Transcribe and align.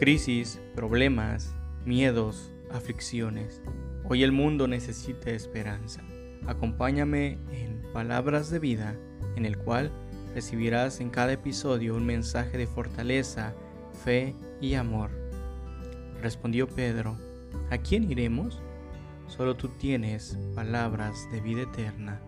crisis, 0.00 0.58
problemas, 0.74 1.54
miedos, 1.84 2.50
aflicciones. 2.70 3.60
Hoy 4.08 4.22
el 4.22 4.32
mundo 4.32 4.66
necesita 4.66 5.28
esperanza. 5.28 6.00
Acompáñame 6.46 7.36
en 7.52 7.82
Palabras 7.92 8.48
de 8.48 8.60
Vida, 8.60 8.96
en 9.36 9.44
el 9.44 9.58
cual 9.58 9.92
recibirás 10.34 11.02
en 11.02 11.10
cada 11.10 11.34
episodio 11.34 11.94
un 11.96 12.06
mensaje 12.06 12.56
de 12.56 12.66
fortaleza, 12.66 13.54
fe 14.02 14.34
y 14.58 14.72
amor. 14.72 15.10
Respondió 16.22 16.66
Pedro, 16.66 17.18
¿a 17.68 17.76
quién 17.76 18.10
iremos? 18.10 18.62
Solo 19.26 19.54
tú 19.54 19.68
tienes 19.68 20.38
palabras 20.54 21.28
de 21.30 21.42
vida 21.42 21.60
eterna. 21.60 22.22